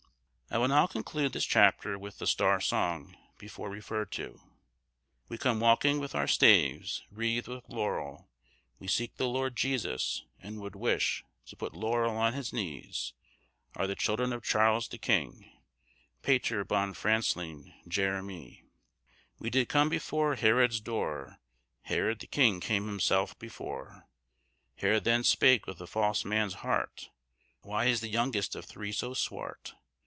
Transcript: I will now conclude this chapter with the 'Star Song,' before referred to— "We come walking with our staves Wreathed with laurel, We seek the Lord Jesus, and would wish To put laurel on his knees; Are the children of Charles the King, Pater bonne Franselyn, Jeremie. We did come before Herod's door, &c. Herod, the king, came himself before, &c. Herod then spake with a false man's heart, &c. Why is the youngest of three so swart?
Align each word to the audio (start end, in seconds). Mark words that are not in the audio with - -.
I 0.53 0.57
will 0.57 0.67
now 0.67 0.85
conclude 0.85 1.31
this 1.31 1.45
chapter 1.45 1.97
with 1.97 2.17
the 2.17 2.27
'Star 2.27 2.59
Song,' 2.59 3.15
before 3.37 3.69
referred 3.69 4.11
to— 4.11 4.41
"We 5.29 5.37
come 5.37 5.61
walking 5.61 5.97
with 5.97 6.13
our 6.13 6.27
staves 6.27 7.03
Wreathed 7.09 7.47
with 7.47 7.69
laurel, 7.69 8.27
We 8.77 8.89
seek 8.89 9.15
the 9.15 9.29
Lord 9.29 9.55
Jesus, 9.55 10.25
and 10.41 10.59
would 10.59 10.75
wish 10.75 11.23
To 11.45 11.55
put 11.55 11.73
laurel 11.73 12.17
on 12.17 12.33
his 12.33 12.51
knees; 12.51 13.13
Are 13.77 13.87
the 13.87 13.95
children 13.95 14.33
of 14.33 14.43
Charles 14.43 14.89
the 14.89 14.97
King, 14.97 15.49
Pater 16.21 16.65
bonne 16.65 16.95
Franselyn, 16.95 17.73
Jeremie. 17.87 18.65
We 19.39 19.49
did 19.49 19.69
come 19.69 19.87
before 19.87 20.35
Herod's 20.35 20.81
door, 20.81 21.37
&c. 21.83 21.93
Herod, 21.93 22.19
the 22.19 22.27
king, 22.27 22.59
came 22.59 22.87
himself 22.87 23.39
before, 23.39 24.05
&c. 24.75 24.81
Herod 24.85 25.05
then 25.05 25.23
spake 25.23 25.65
with 25.65 25.79
a 25.79 25.87
false 25.87 26.25
man's 26.25 26.55
heart, 26.55 27.03
&c. 27.03 27.09
Why 27.61 27.85
is 27.85 28.01
the 28.01 28.09
youngest 28.09 28.53
of 28.57 28.65
three 28.65 28.91
so 28.91 29.13
swart? 29.13 29.75